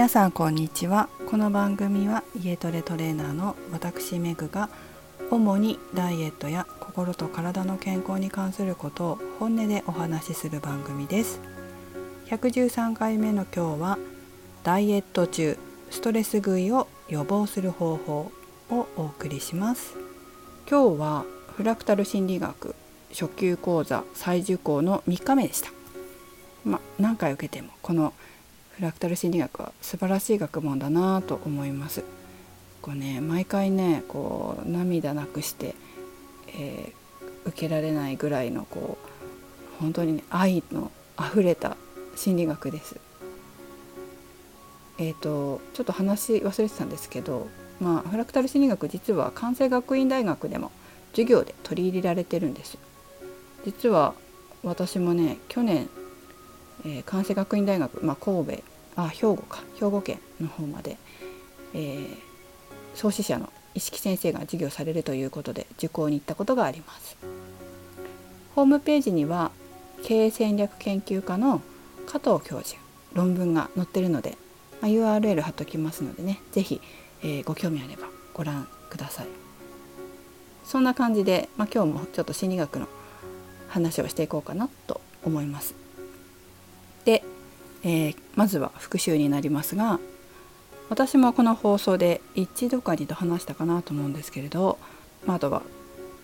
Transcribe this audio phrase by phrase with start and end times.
[0.00, 1.10] 皆さんこんにちは。
[1.28, 4.70] この番組は家トレトレーナーの私メグが
[5.30, 11.42] 主にダイエットや心と体の健康に関することを本音でお話しする番組です。
[12.28, 13.98] 113回目の今日は
[14.64, 15.58] ダイエット中
[15.90, 18.32] ストレス食いを予防する方法
[18.70, 19.96] をお送りします。
[20.66, 21.24] 今日は
[21.58, 22.74] フラクタル心理学
[23.10, 25.70] 初級講座再受講の3日目でした。
[26.64, 28.14] まあ、何回受けてもこの
[28.80, 32.02] フラクタル心理学は素晴らしい学問だなと思います。
[32.80, 35.74] こうね毎回ねこう涙なくして、
[36.48, 38.96] えー、受けられないぐらいのこ
[39.76, 41.76] う本当に、ね、愛のあふれた
[42.16, 42.98] 心理学です。
[44.96, 47.48] えっ、ー、とちょっと話忘れてたんですけど
[47.82, 50.72] まあフラクタル心理学実は関西学院大学でも
[51.10, 52.78] 授業で取り入れられてるんです。
[53.66, 54.14] 実は
[54.62, 55.90] 私もね去年
[56.84, 58.62] えー、関西学院大学、まあ、神戸
[58.96, 59.62] あ兵庫か。
[59.74, 60.96] 兵庫県の方まで、
[61.74, 62.16] えー、
[62.94, 67.16] 創始者の石木先生が授業されるということで受講に行ったことがあります。
[68.54, 69.52] ホームページには
[70.02, 71.62] 経営戦略研究家の
[72.06, 72.78] 加藤教授
[73.14, 74.36] 論文が載ってるので、
[74.80, 76.80] まあ、URL 貼っときますのでね是非、
[77.22, 79.26] えー、ご興味あればご覧ください。
[80.64, 82.86] そんな感じで、まあ、今日もちょっと心理学の
[83.68, 85.74] 話をしていこうかなと思います。
[87.04, 87.24] で、
[87.82, 89.98] えー、まずは復習になりますが
[90.90, 94.78] 私もこの放送で一度か二度話したかなと思うんですけれど、
[95.24, 95.62] まあ、あとは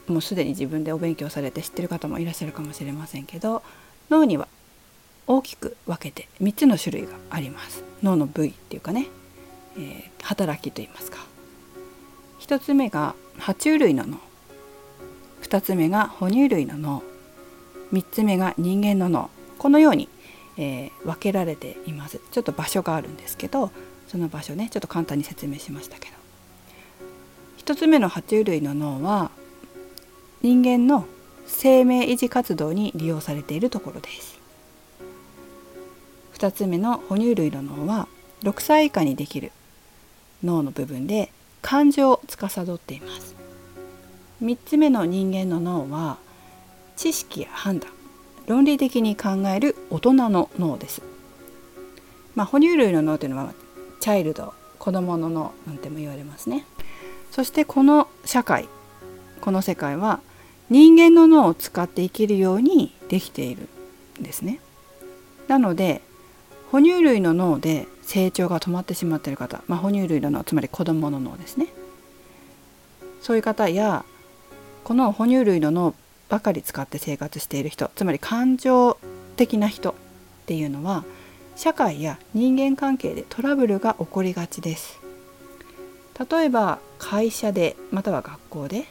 [0.09, 3.63] もうすでに自分でお勉強されて知ってる方もいらっしゃるかもしれませんけど
[4.11, 4.49] 脳には
[5.27, 7.83] 大きく分けて3つの種類があります。
[8.03, 9.09] 脳の部位っていうかね、
[9.77, 11.19] えー、働きといいますか。
[12.41, 14.19] 1つ目が爬虫類の脳。
[15.43, 17.03] 2つ目が哺乳類の脳。
[17.93, 19.31] 3つ目が人間の脳。
[19.59, 20.09] このように
[20.57, 22.21] えー、分けられています。
[22.31, 23.71] ちょっと場所があるんですけど
[24.09, 26.17] その場所ねちょっと簡単に説明しましたけど。
[27.65, 29.31] 1つ目の爬虫類の脳は
[30.41, 31.07] 人間の
[31.47, 34.39] 生命維持活動に利用されているところです。
[36.35, 38.07] 2つ目の哺乳類の脳は
[38.43, 39.51] 6歳以下にできる
[40.45, 43.35] 脳の部分で感情を司っています。
[44.43, 46.19] 3つ目の人間の脳は
[46.95, 47.96] 知識や判断。
[48.47, 51.03] 論理的に考える大人の脳です。
[52.35, 53.53] まあ、哺乳類の脳というのは
[54.01, 56.65] チャイルド子供の脳なんても言われますね。
[57.31, 58.69] そしてこの社会
[59.41, 60.21] この世界は
[60.71, 63.69] 人間の脳を使って生きるようにできている
[64.21, 64.61] んですね。
[65.49, 66.03] なので
[66.71, 71.69] 哺乳類の脳で成長が止まってしまっている方、まあ、哺乳類の脳つまり子供の脳ですね。
[73.21, 74.05] そういう方や
[74.85, 75.95] この哺乳類の脳
[76.29, 78.99] ばかり使って生活している人つまり感情
[79.37, 79.95] 的な人っ
[80.47, 81.05] ていうのは
[81.55, 85.01] 社会や人間関係でトラブルが起こりがちです。
[86.31, 88.85] 例えば会社でまたは学校で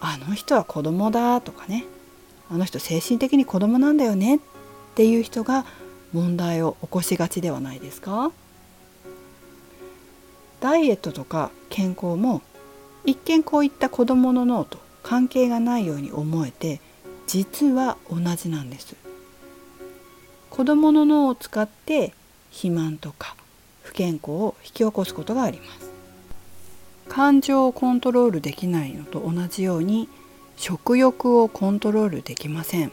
[0.00, 1.84] あの人は子供だとかね
[2.50, 4.40] あの人精神的に子供なんだよねっ
[4.94, 5.64] ていう人が
[6.12, 8.32] 問題を起こしがちではないですか。
[10.60, 12.42] ダイエットとか健康も
[13.04, 16.80] 一見こういった子供の脳と関係がないように思えて
[17.26, 18.96] 実は同じなんです。
[20.50, 22.12] 子どもの脳を使って
[22.50, 23.36] 肥満とか
[23.82, 25.90] 不健康を引き起こすことがあります。
[27.08, 30.08] 感情をコントロールできないのと同じように
[30.56, 32.92] 食欲をコントロールできません。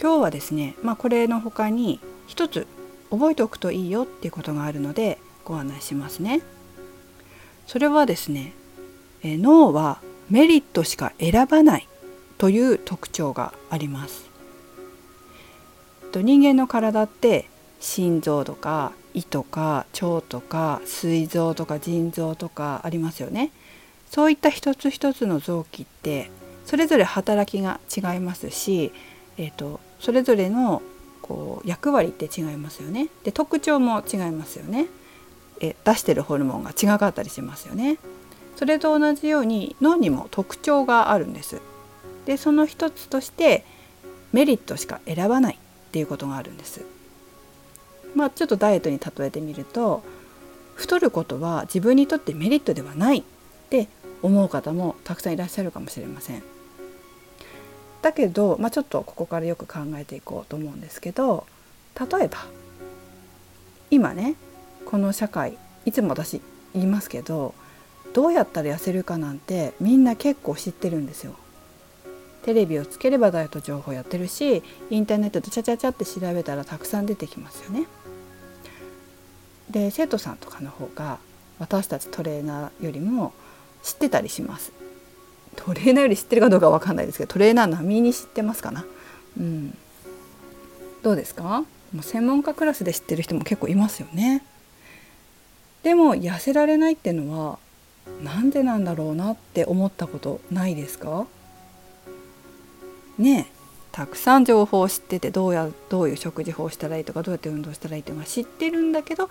[0.00, 2.66] 今日はですねまあこれの他に一つ
[3.10, 6.42] 覚えておくといいよっていうことがあるのでご案内しますね。
[7.66, 8.52] それはですね
[9.24, 11.88] え脳はメリットしか選ばない
[12.38, 14.30] という特徴があります。
[16.14, 17.48] 人間の体って
[17.80, 23.50] 心臓とか胃とか腸とか膵臓とか腎臓とかありますよね。
[24.10, 26.30] そういった一つ一つの臓器って
[26.66, 28.92] それぞれ働きが違いますし、
[29.38, 30.82] えーと、それぞれの
[31.20, 33.08] こう役割って違いますよね。
[33.24, 34.86] で特徴も違いますよね。
[35.60, 37.98] え出してるホルモンが違かったりしますよね。
[38.56, 41.60] それと同じように脳にも特徴があるんです。
[42.26, 43.64] でその一つとして
[44.32, 46.84] メリットしか選ばないっていうことがあるんです。
[48.14, 50.02] まあちょっとダイエットに例えてみると
[50.74, 53.22] 太ることは自分にとってメリットではないっ
[53.70, 53.88] て
[54.22, 56.42] 思う方もたくさんいらっしゃるかもしれません。
[58.02, 61.46] だけど、まあ、ちょっとここからよく考えていこうと思うんですけど
[61.98, 62.36] 例えば
[63.90, 64.34] 今ね
[64.84, 65.56] この社会
[65.86, 66.42] いつも私
[66.74, 67.54] 言いますけど
[68.14, 71.34] どうやったら痩せるかなんてみんな結構知ってるんですよ。
[72.44, 77.86] テレビをつければダイエット情報やってるしインターネットでチャチャチャって調べたらたくさん出てきますよね。
[79.70, 81.18] で生徒さんとかの方が
[81.58, 83.32] 私たちトレーナーよりも
[83.82, 84.72] 知ってたりします。
[85.56, 88.84] トレーナーより知ってるかどうかわかんないですけどトレーナー並みに知ってますかな。
[89.38, 89.76] うん。
[91.02, 91.64] どうですか？
[91.92, 94.44] もう専門家クラスで知ってる人も結構いますよね。
[95.82, 97.58] でも痩せられないっていうのは
[98.22, 101.26] なんでなんだろうなって思ったことないですか？
[103.18, 103.50] ね
[103.92, 109.30] たくさん情報を知っててどうやどういう食事法をしたらいいとかどうやって運動したらいいっていうのは知ってるんだけど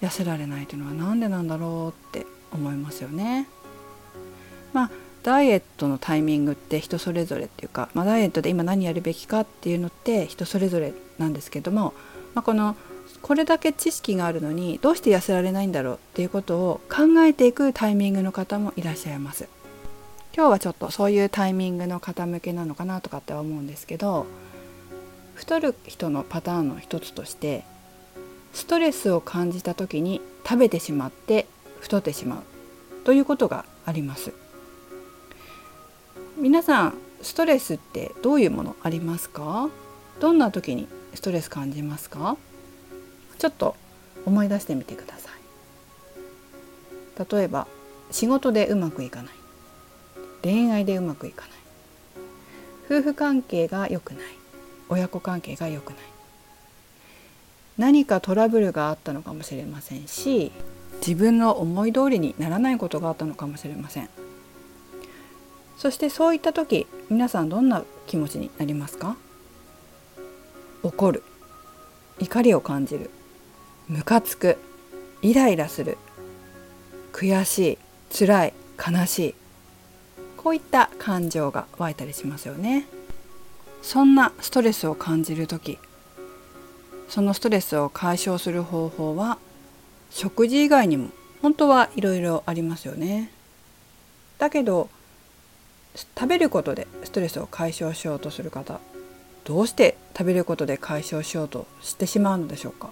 [0.00, 3.48] 痩せられないというのは何でなんだろうって思いますよね。
[4.72, 4.90] まあ
[5.22, 11.94] ダイエットのタイミングって人それぞれっていうか、まあ、ダイエットで今何やるべきかっていうのって人それぞれなんですけども、
[12.34, 12.74] まあ、この
[13.22, 19.48] これだけ知識があるのにどうして痩せられないんだろうっていうことを考えていくタイミングの方もいらっしゃいます。
[20.34, 24.26] 今日はちょっとそういうタイミングの方向けなのかなとかって思うんですけど
[25.34, 27.64] 太る人のパターンの一つとして
[28.54, 31.46] ストレスを感じた時に食べてしまって
[31.80, 34.32] 太ってしまうということがあります。
[36.38, 39.68] 皆さんストレスってどういうものありますか？
[40.18, 42.36] どんな時にストレス感じますか？
[43.42, 43.74] ちょっと
[44.24, 45.32] 思い出してみてください。
[47.36, 47.66] 例えば
[48.12, 49.34] 仕事でうまくいかない。
[50.44, 51.50] 恋愛でうまくいかない。
[52.86, 54.22] 夫婦関係が良くない。
[54.88, 55.98] 親子関係が良くない。
[57.78, 60.52] 何かトラブルがあったのかもしれませんし
[61.04, 64.08] 自分の思い通りにならないことがあったのかもしれません。
[65.78, 69.16] そしてそういった時皆さんどんな気持ちになりますか？
[70.84, 71.24] 怒る。
[72.20, 73.10] 怒りを感じる。
[73.92, 74.56] ムカつく
[75.20, 75.98] イライラする
[77.12, 77.78] 悔しい
[78.18, 79.34] 辛い悲しい
[80.38, 82.86] こういった感情が湧いたりしますよね。
[83.82, 85.78] そんなストレスを感じる時
[87.10, 89.36] そのストレスを解消する方法は
[90.08, 91.10] 食事以外にも
[91.42, 93.30] 本当はいろいろありますよね。
[94.38, 94.88] だけど
[95.94, 98.80] 食べることでストレスを解消しようとする方
[99.44, 102.90] どうして食べることで解消しようとしてしまうのでしょうか？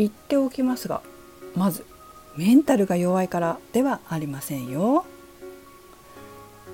[0.00, 1.02] 言っておきますが
[1.54, 1.84] まず
[2.34, 5.04] メンタルが弱いからではありませんよ。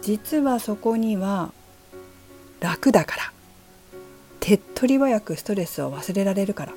[0.01, 1.51] 実はそこには
[2.61, 3.33] 楽だから。
[4.39, 6.75] 手っ取り早くストレスを忘れられるから。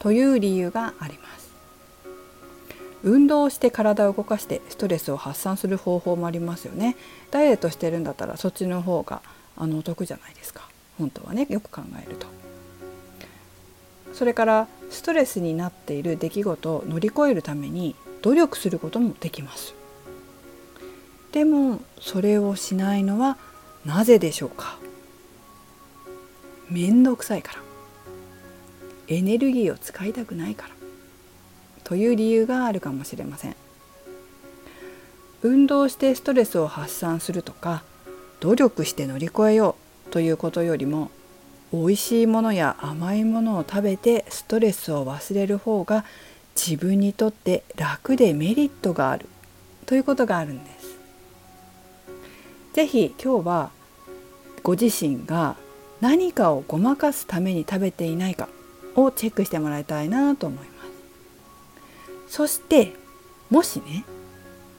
[0.00, 1.52] という理由があります。
[3.04, 6.96] 運動して体を動かしてストレスを発散する方法もありますよね。
[7.30, 9.22] ダイエットしてるんだったらそっちの方が
[9.56, 10.68] あのお得じゃないですか。
[10.98, 12.26] 本当はねよく考えると。
[14.18, 19.74] それからストレスになっている出来事を乗り越えるために努力することもできます。
[21.30, 23.38] でもそれをしないのは
[23.84, 24.76] なぜでしょうか？
[26.68, 27.60] めんどくさいから。
[29.06, 30.74] エネルギーを使いたくないから。
[31.84, 33.54] という理由があるかもしれません。
[35.42, 37.84] 運動してストレスを発散するとか
[38.40, 39.76] 努力して乗り越えよ
[40.08, 41.12] うということよりも
[41.72, 46.04] 美味しいものや甘いものを食べてストレスを忘れる方が
[46.56, 49.26] 自分にとって楽でメリットがある
[49.86, 50.98] ということがあるんです。
[52.72, 53.70] ぜひ今日は
[54.62, 55.56] ご自身が
[56.00, 58.48] 何かをごまかすために食べていないか
[58.94, 60.64] をチェックしてもらいたいなと思いま
[62.28, 62.34] す。
[62.34, 62.92] そして
[63.50, 64.04] もしね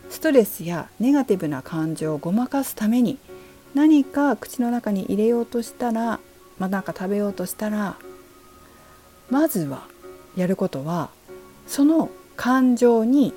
[0.10, 3.20] ストレスやネガティブな感情をごまかすために
[3.74, 6.20] 何か口の中に入れようとしたら
[6.60, 7.96] まあ、なんか食べようとしたら
[9.30, 9.88] まずは
[10.36, 11.10] やることは
[11.68, 13.34] その感情に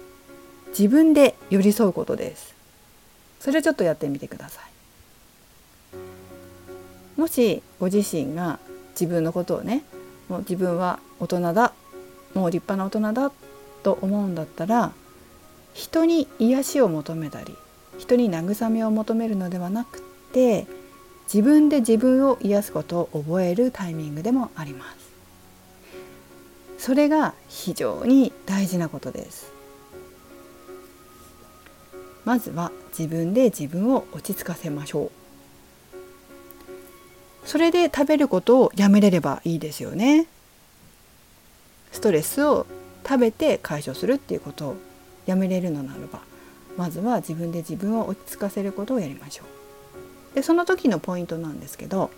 [0.70, 2.54] 自分で寄り添うことです。
[3.40, 4.72] それちょっとやってみてください。
[7.20, 8.58] もしご自身が
[8.92, 9.84] 自分のことをね
[10.28, 11.72] もう自分は大人だ
[12.34, 13.32] もう立派な大人だ
[13.82, 14.92] と思うんだったら
[15.74, 17.54] 人に癒しを求めたり
[17.98, 20.00] 人に慰めを求めるのではなく
[20.32, 20.66] て
[21.26, 24.98] 自分で自分を癒すことを覚えるタイミングでもあります。
[26.78, 29.52] それが非常に大事なことです。
[32.24, 35.10] まずは自分で自分を落ち着かせましょう。
[37.44, 40.26] それで食べることをやめれればいいですよね。
[41.90, 42.66] ストレスを
[43.06, 44.76] 食べて解消するっていうことを
[45.26, 46.20] やめれるのならば
[46.76, 49.61] まずは自分で自分を落ち着かせることをやりましょう。
[50.34, 52.10] でその時のポイントなんですけど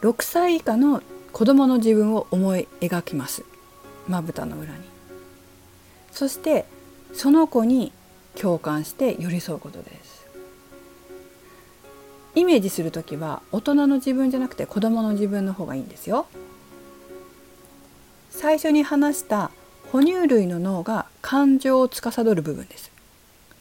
[0.00, 1.02] 6歳以下の
[1.32, 3.44] 子供の自分を思い描きます
[4.08, 4.80] まぶたの裏に。
[6.10, 6.66] そして
[7.14, 7.92] その子に
[8.34, 10.22] 共感して寄り添うことです。
[12.34, 16.26] イメージする時は大人の自分じゃなくて子供の自分の方がいいんですよ。
[18.30, 19.50] 最初に話した
[19.90, 22.90] 哺乳類の脳が感情を司る部分です。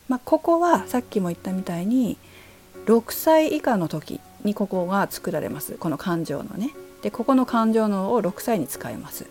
[0.08, 2.18] まあ、ここはさっきも言ったみたいに
[2.86, 6.72] 6歳以下の時にここが作られますこの感情のね。
[7.02, 9.26] でここの感情のを6歳に使います。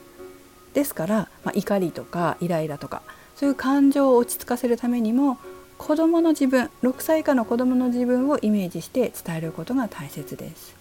[0.75, 3.02] ですから、まあ、怒りとかイライラとか
[3.35, 5.38] そういう感情を落ち着かせるためにも
[5.78, 10.76] 子どもの自分6歳以下の子どもの自分をイメージして伝えることが大切です。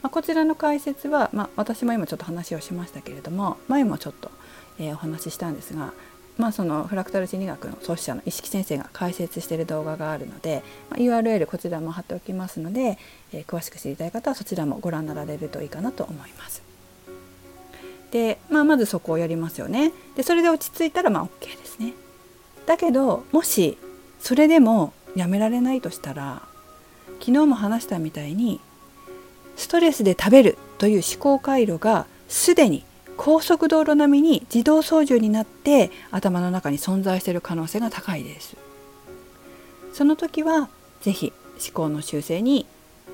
[0.00, 4.30] まあ、こちらの解説は、まあ、私も今ちょっと話をしましたけれども前もちょっと、
[4.78, 5.92] えー、お話ししたんですが、
[6.38, 12.98] まあ、そのフラクタル心理学の創始者の石木先生が解説している動画があるので、まあ、URL こちらも貼っておきますので、
[13.32, 16.62] えー、詳しく知りたい方はそちらもご覧になられるといいかなと思います。
[18.10, 19.92] で、まあ、まずそこをやりますよね。
[20.16, 21.94] でそれで落ち着いたらまあ OK ですね。
[22.66, 23.76] だけどもし
[24.20, 26.42] それでもやめられないとしたら
[27.20, 28.60] 昨日も話したみたいに
[29.56, 32.84] ストレスで食べるという思考回路がすでに
[33.16, 38.56] 高速道路並みに自動操縦になって頭の中に存在している可能性が高いです。
[39.92, 40.68] その時は
[41.02, 42.66] 是非思考の修正に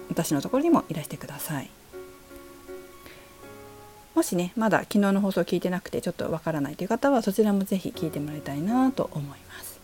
[0.09, 1.71] 私のところにもいらしてください。
[4.15, 9.81] もしねまだ昨日の放送を聞いてなくてちょっとわからないという方はそちらも是非聞いてもらいたいなと思います。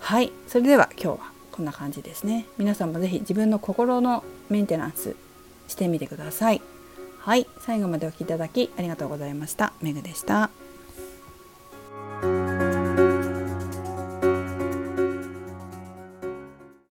[0.00, 1.18] はいそれでは今日は
[1.50, 2.46] こんな感じですね。
[2.58, 5.16] 皆さんも是非自分の心のメンテナンス
[5.68, 6.60] してみてください。
[7.26, 9.72] はい最後までお聴きいただきありがとうございました。
[9.82, 10.48] めぐでした。